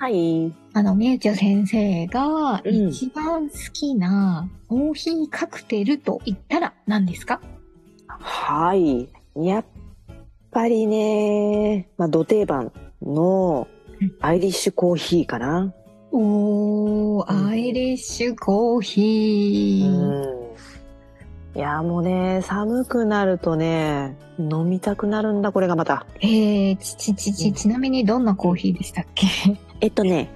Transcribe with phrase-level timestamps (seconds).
[0.00, 7.40] はいあの、みゆちょ先生がうん一番好きなコーヒーカクテルと言ったら何ですか、
[8.06, 9.08] はい。
[9.34, 9.64] やっ
[10.52, 13.66] ぱりね、まあ、土定番の
[14.00, 15.74] うんアイリッシュコーヒーかな。
[16.12, 19.90] おー、うんアイリッシュコーヒー。
[19.90, 20.44] う
[21.56, 21.58] ん。
[21.58, 26.06] いや、もうね、寒くなるとね、飲みたくなるんだ、これがまた。
[26.20, 29.26] えー、ちちちち、ちなみにどんなコーヒーでしたっけ？
[29.80, 30.30] えっとね、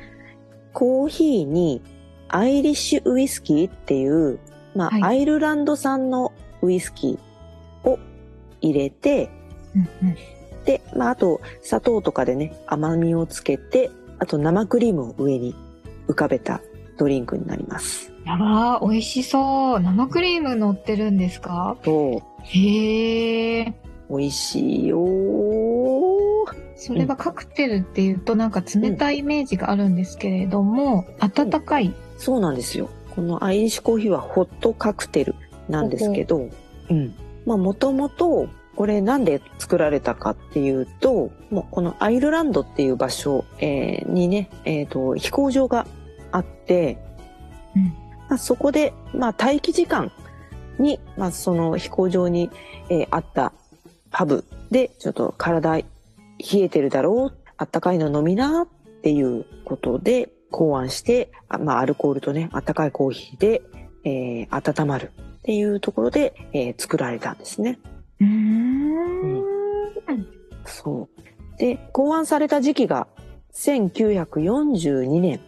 [0.72, 1.82] コーヒーに
[2.28, 4.38] アイリッシュウイスキーっていう、
[4.74, 7.98] まあ、はいアイルランド産のウイスキーを
[8.60, 9.30] 入れて、
[9.74, 10.16] うんうん。
[10.64, 15.54] で、まあ、あと、砂糖とかでね、甘みをつけて、あと生クリームを上に
[16.06, 16.60] 浮かべた
[16.96, 18.12] ドリンクになります。
[18.24, 19.80] やばー、美味しそう。
[19.80, 21.76] 生クリーム乗ってるんですか？
[21.84, 23.74] そう、へえ。
[24.08, 25.51] 美味しいよー。
[26.84, 31.94] それがカクテルっていうとなんか冷たいイメージがあるんですけれども、温かい。
[32.18, 32.90] そうなんですよ。
[33.14, 35.36] このアイリッシュコーヒーはホットカクテル
[35.68, 36.48] なんですけど、
[36.90, 37.14] うん。
[37.46, 45.86] まあ、もともと、これなんで作られたかっていうと、もうこのアイルランドっていう場所、えーにね、えっ、と、飛行場が
[46.32, 46.98] あって、
[47.76, 47.92] うんま
[48.30, 50.10] あ、そこで、まあ、待機時間
[50.80, 52.50] に、まあ、その飛行場に、
[52.88, 53.52] えーあった
[54.10, 55.84] パブで、ちょっと体
[56.42, 58.62] 冷えてるだろう、あったかいの飲みな？
[58.62, 58.66] っ
[59.02, 63.62] ていうことで考案して、あまあ、アルコールとね、あったかいコーヒーで、
[64.04, 67.78] えー温まるっていうところで、えー作られたんですね。
[68.20, 69.42] うーん。
[70.64, 71.58] そう。
[71.58, 73.06] で、考案された時期が
[73.54, 75.40] 1942年。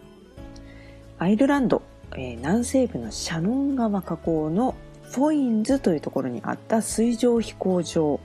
[1.19, 1.83] アイルランド、
[2.17, 8.19] えー南西部のシャノン川河口のフォインズというところにあった水上飛行場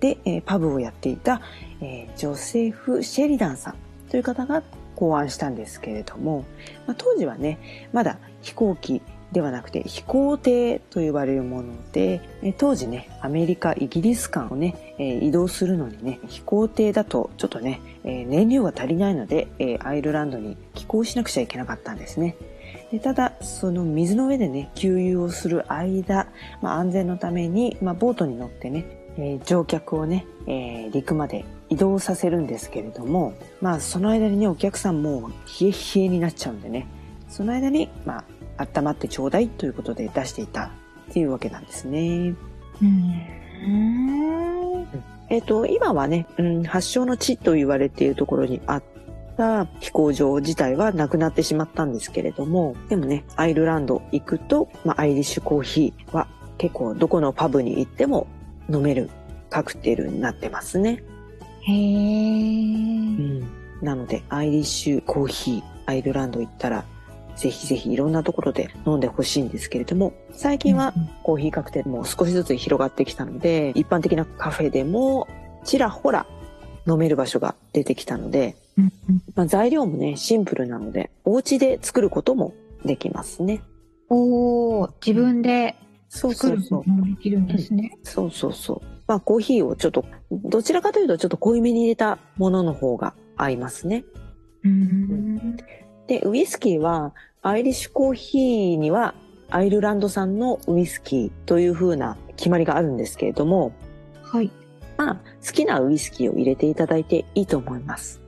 [0.00, 1.40] で、えーパブをやっていた、
[1.80, 3.74] えージョセフ・シェリダンさん
[4.10, 4.62] という方が
[4.96, 6.44] 考案したんですけれども、
[6.86, 7.58] まあ、当時はね、
[7.92, 9.00] まだ飛行機
[9.32, 12.20] ではなくて飛行艇と呼ばれるもので、
[12.56, 22.36] 当時ね、アメリカ、イギリス間をね、えー移動するのにね、飛行艇だとちょっとね、えー燃料が足りないので、えーアイルランドに寄港しなくちゃいけなかったんですね。
[22.90, 26.26] でただ、その水の上でね、給油をする間、
[26.62, 28.84] まあ、安全のために、まあ、ボートに乗ってね、
[29.18, 35.30] えー乗客をね、えー陸まで移動させるんですけれども、まあ、その間にね、お客さんもう
[35.60, 36.86] 冷え冷えになっちゃうんでね、
[37.28, 38.24] その間に、ま
[38.56, 40.70] あ、温まってちょうだいということで出していた
[41.10, 42.34] っていうわけなんですね。
[42.82, 43.26] うん。
[45.28, 48.82] えっ、と、今はね、うん、発祥の地と言われているところにあっ
[49.36, 58.26] た飛行場自体はなくなってしまったんですけれども、でもね、アイルランド行くと、まあ、アイリッシュコーヒーは結構どこのパブに行っても
[58.70, 59.10] 飲める
[59.50, 61.02] カクテルになってますね。
[61.62, 61.74] へえ。
[61.74, 63.40] うん。
[63.82, 66.84] なので、アイリッシュコーヒー、アイルランド行ったら、
[67.36, 70.92] ぜひぜひいろんなところで飲んでほしいんですけれども、最近は
[71.22, 75.28] コーヒーカクテルも少しずつ広がってきたので、一般的なカフェでも
[75.64, 76.26] ちらほら
[76.86, 78.56] 飲める場所が出てきたので、
[79.36, 83.60] まあ、材料もね、シンプルなので、お家で作ることもできますね。
[84.08, 85.76] おー、自分で
[86.08, 87.98] そう作ることもできるんですね。
[88.02, 88.80] そうそうそう。
[89.06, 94.04] まあコーヒーをちょっと、どちらかというとちょっと濃いめに入れたものの方が合いますね。
[94.64, 95.56] うん。
[96.06, 99.14] で、ウイスキーは、アイリッシュコーヒーには、
[99.50, 103.72] アイルランド産のウイスキーという風な決まりがあるんですけれども、
[104.22, 104.50] はい。
[104.96, 105.14] まあ、
[105.46, 108.20] 好きなウイスキーを入れていただいていいと思います。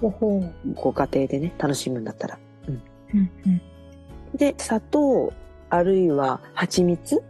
[0.00, 0.74] ほほう。
[0.74, 2.38] ご家庭でね、楽しむんだったら。
[2.68, 2.82] うん
[3.44, 3.60] うん。
[4.34, 5.32] で、砂糖、
[5.70, 7.22] あるいは蜂蜜？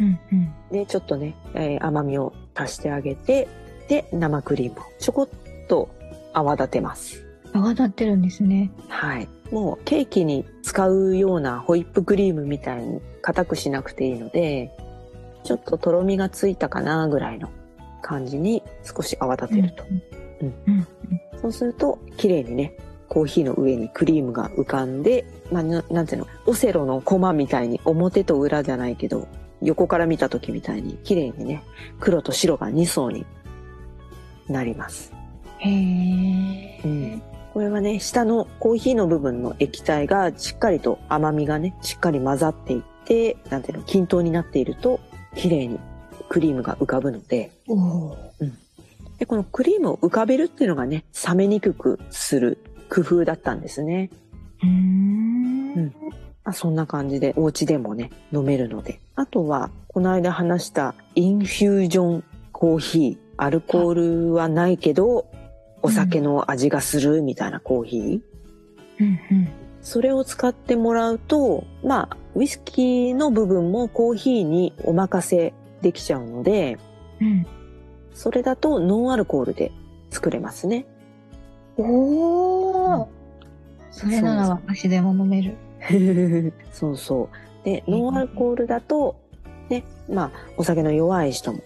[0.00, 0.54] うんうん。
[0.70, 3.48] で、ちょっとね、えー甘みを足してあげて、
[3.88, 5.28] で、生クリームをちょこっ
[5.68, 5.88] と
[6.32, 7.24] 泡立てます。
[7.52, 8.70] 泡立ってるんですね。
[8.88, 9.28] はい。
[9.50, 14.70] もうケーキに使うようなホイップクリームみたいに硬くしなくていいので、
[15.44, 17.48] ちょっととろみがついたかなぐらいの
[18.02, 19.84] 感じに少し泡立てると。
[20.40, 20.86] うんうん
[21.40, 22.76] そうすると、綺麗にね、
[23.08, 29.26] コーヒーの上にクリームが浮かんで、まあ、ななんていうの、オセロのコマみたいに表と裏じゃないけど、
[29.62, 31.62] 横から見た時みたいに綺麗にね、
[32.00, 33.26] 黒と白が2層に
[34.48, 35.12] なります。
[35.58, 36.80] へえ。
[36.84, 37.22] うん
[37.54, 45.00] これはね、下のコーヒーの部分の液体がしっかりと甘みがね、しっかり混ざっていって、なんていうの、均等になっていると、
[45.34, 45.80] 綺麗に
[46.28, 48.16] クリームが浮かぶので、おお。
[49.18, 52.58] で、このクリームを浮かべるっていうのがね、冷めにくくする
[52.88, 54.10] 工夫だったんですね。
[54.62, 55.94] うーんうん
[56.44, 59.00] まあ、そんな感じでお家でもね、飲めるので。
[59.16, 63.28] あとは、この間話したインフュージョンコーヒー。
[63.36, 63.94] アルコー
[64.28, 65.26] ルはないけど、
[65.82, 68.20] お酒の味がするみたいなコーヒー。
[69.00, 69.48] うんうん。
[69.82, 75.52] それを使ってもらうと、まあ、ウイスキーの部分もコーヒーにお任せ
[75.82, 76.78] できちゃうので、
[77.20, 77.46] うん。
[78.14, 79.70] それだとノンアルコールで
[80.10, 80.86] 作れますね。
[81.78, 83.08] おお。
[83.90, 85.56] それなら私でも飲める。
[86.72, 87.64] そう そう。
[87.64, 89.16] で、ノンアルコールだと、
[89.68, 91.60] ね、まあ、お酒の弱い人も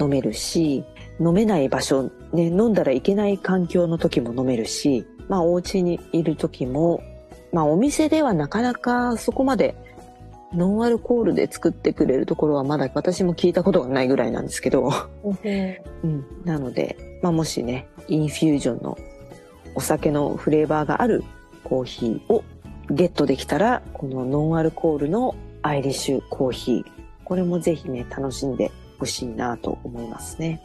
[0.00, 0.84] 飲めるし、
[1.20, 7.02] 飲めない場所、ね、飲んだらいけない環境の時も飲めるし、まあ、お家にいる時も、
[7.52, 9.76] まあ、お店ではなかなかそこまで
[10.52, 14.90] ノンアルコールで作ってくれるところはまだ私も聞いたことがないぐらいなんですけど、
[15.22, 18.98] うん、なので、まあ、もしね、インフュージョンの
[19.74, 21.24] お酒のフレーバーがある
[21.62, 22.44] コーヒーを
[22.90, 26.84] ゲットできたら、このノンアルコールのアイリッシュコーヒー、
[27.24, 30.62] これもぜひね、楽しんでほしいなと思いますね。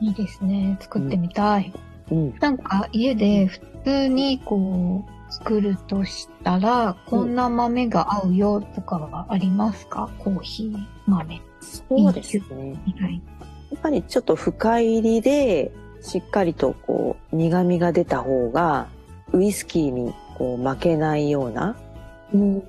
[0.00, 0.78] いいですね。
[0.80, 1.72] 作ってみたい。
[2.10, 2.34] うん。
[2.40, 10.10] なんか家で普通にこう作るとしたら、こんな豆が合うよとかはありますか？
[10.18, 10.76] コーヒー
[11.06, 12.82] 豆そうですね。
[12.86, 13.22] みたい。
[13.70, 15.70] やっぱりちょっと深入りで、
[16.02, 18.88] しっかりとこう、苦味が出た方が、
[19.32, 21.76] ウイスキーにこう負けないような、
[22.32, 22.62] うん、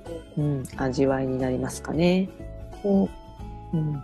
[0.76, 2.28] 味わいになりますかね。
[2.82, 3.08] こ
[3.72, 4.02] うん。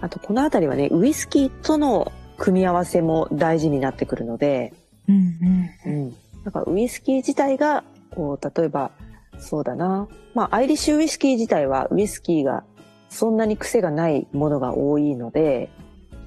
[0.00, 4.72] あと、このあたりはね、ウイスキーとの組み合わせも大事になってくるので、
[5.08, 5.92] う、うんうん。
[5.92, 6.16] うん。
[6.44, 7.84] だからウイスキー自体が、
[8.14, 8.90] こう、例えば、
[9.38, 10.08] そうだな。
[10.34, 12.64] まあ、アイリッシュウイスキー自体は、ウイスキーが
[13.08, 15.70] そんなに癖がないものが多いので、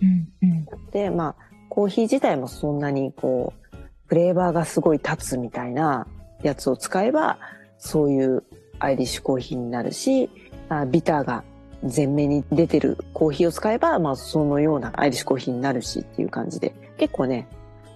[0.01, 0.91] うんうん。
[0.91, 3.77] で、まあ、コーヒー自体もそんなにこう、
[4.07, 6.07] フレーバーがすごい立つみたいな
[6.43, 7.39] やつを使えば、
[7.77, 8.43] そういう
[8.79, 10.29] アイリッシュコーヒーになるし、
[10.69, 11.43] あビターが
[11.83, 17.47] 前面に出てるコーヒーを使えば、まあ、そのようなアイリッシュコーヒーになるしっていう感じで、結構ね、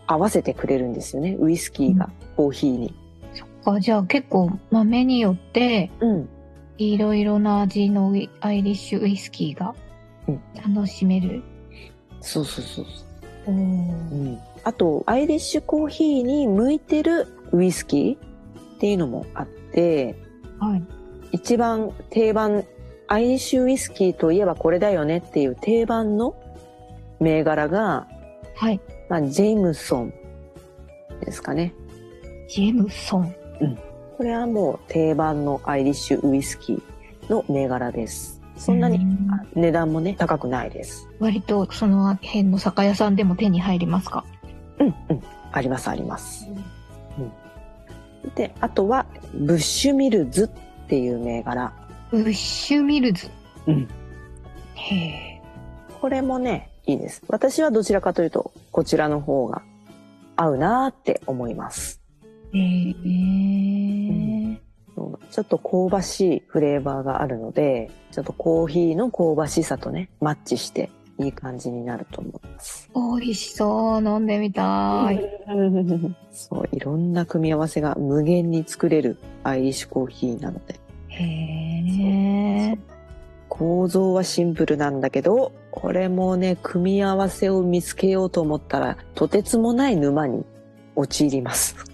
[0.08, 1.38] 合わせてくれるんですよね。
[1.40, 2.94] ウイスキーがコーヒーに。
[3.34, 6.30] そっか、じゃあ結構豆によって、うん。
[6.78, 9.76] いろいろな味のアイリッシュウイスキーが
[10.28, 10.42] うん
[10.74, 11.44] 楽しめる。
[12.22, 13.11] そうそうそうそう。
[13.48, 20.16] うん、あと、アイリッシュコーヒーに向いてるウイスキーっていうのもあって、
[20.60, 20.84] はい。
[21.32, 22.66] 一番定番、
[23.08, 26.36] アイリッシュウイスキーといえばこれだよねっていう定番の
[27.20, 28.08] 銘柄が、
[28.56, 28.80] はい。
[29.10, 30.14] まあ、ジェームソン
[31.26, 31.74] ですかね。
[32.48, 33.36] ジェムソン。
[34.18, 36.82] これはもう定番のアイリッシュウイスキー
[37.32, 38.42] の銘柄です。
[38.56, 39.00] そんなに
[39.56, 41.08] 値段もね、高くないです。
[41.20, 44.26] 割とその辺の酒屋さんでも手に入りますか？
[44.80, 45.24] うん、うん。
[45.52, 46.48] あります、あります。
[47.18, 51.74] うん、で、あとは、ブッシュミルズっていう銘柄。
[52.10, 53.30] ブッシュミルズ？
[53.68, 53.88] うん。
[54.76, 55.42] へえ。
[56.00, 57.22] これもね、いいです。
[57.28, 59.62] 私はどちらかというと、こちらの方が
[60.36, 62.02] 合うなーって思います。
[62.54, 62.94] へえ。
[62.94, 72.90] そうちょっと香ばしいフレーバーがあるので、ちょっとコーヒーの香ばしさとね、マッチしていい感じになると思います。
[72.94, 74.04] 美味しそう。
[74.04, 75.22] 飲んでみたい。
[76.32, 81.24] そう、いろんな組み合わせが無限に作れるアイリッシュコーヒーなので、へ
[82.74, 82.78] え。
[83.50, 90.46] 構造はシンプルなんだけど、これもね、組み合わせを見つけようと思ったら、とてつもない沼に
[90.96, 91.91] 陥ります。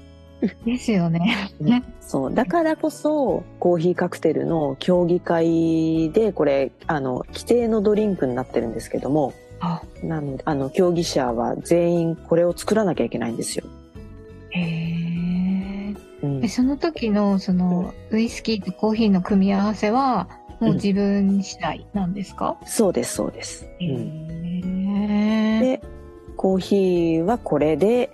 [0.65, 1.51] ですよね。
[1.59, 2.33] ねそう。
[2.33, 13.65] だからこそ、コーヒーカクテルの競技会で、これ、あの、規定のドリンクになってるんですけども、あ、なので、あの、競技者は全員これを作らなきゃいけないんですよ。
[14.51, 15.95] へえ。
[16.23, 20.27] うんで、その時の、その、ウイスキーとコーヒーの組み合わせは、
[20.59, 23.65] もう自分次第なんですか、そうです、そうです。
[23.79, 25.59] へうんえ。
[25.61, 25.81] で、
[26.35, 28.11] コーヒーはこれで、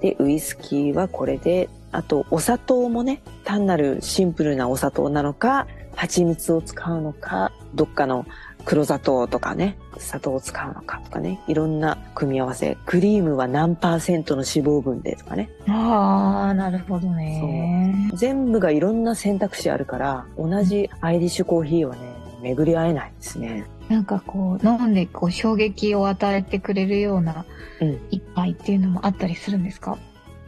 [0.00, 8.24] で、ウイスキーはこれで、あと、お砂糖もね、単なるシンプルなお砂糖なのか、蜂蜜を使うのか、どっかの
[8.64, 12.76] 黒砂糖とかね、砂糖を使うのかとかね、いろんな組み合わせ。
[12.86, 15.50] クリームは何パーセントの脂肪分でとかね。
[15.66, 18.10] ああ、なるほどね。
[18.14, 22.00] 全部がいろんな選択肢あるから、同じアイリッシュコーヒーはね、
[22.40, 23.66] 巡り合えないですね。
[23.88, 27.44] なんかこう、飲んでこう衝撃を与えてくれるような
[27.80, 29.98] うん一杯っていうのもあったりするんですか？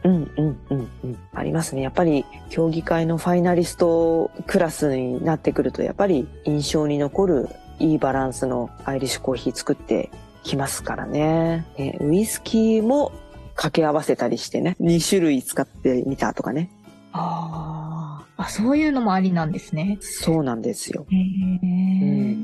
[0.03, 1.17] うんうんうんうん。
[1.33, 1.81] ありますね。
[1.81, 10.09] やっぱり競技会のファイナリストクラスになってくると、やっぱり印象に残るいいバランスのアイリッシュコーヒー作って
[10.43, 11.65] きますからね。
[11.77, 13.11] ねウイスキーも
[13.55, 14.75] 掛け合わせたりしてね。
[14.81, 16.71] 2種類使ってみたとかね。
[17.11, 17.90] ああ。
[18.37, 19.97] あ、そういうのもありなんですね。
[20.01, 21.05] そうなんですよ。
[21.09, 22.35] へえ。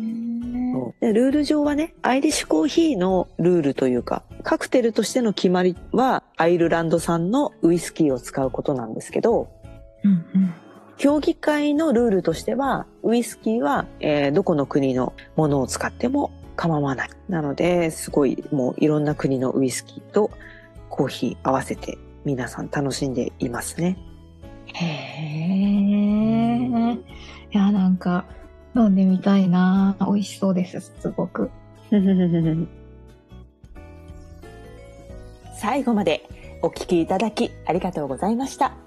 [0.74, 9.50] そうでルール上はね、アイリッシュコーヒーのルールというか、カクテルとしての決まりは、アイルランド産のウイスキーを使うことなんですけど、
[10.04, 10.54] うんうん。
[10.98, 17.10] 競技会のルールとしては、ウイスキーは、えーどこの国のものを使っても構わない。
[17.30, 20.32] なので、すごいもういろんな国のウイスキーと
[20.90, 23.98] コーヒー合わせて皆さん楽しんでいますね。
[24.74, 24.88] へえ。
[27.52, 28.26] いや、なんか、
[28.76, 29.96] 飲んでみたいな。
[30.00, 31.50] 美味しそうです、すごく。
[35.56, 36.28] 最後まで
[36.62, 38.87] お聞きいただきありがとうございました。